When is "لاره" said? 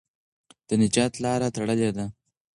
1.23-1.47